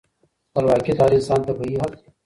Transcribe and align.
خپلواکي 0.49 0.91
د 0.97 0.99
هر 1.03 1.11
انسان 1.17 1.39
طبیعي 1.47 1.75
حق 1.81 1.93
دی. 1.99 2.07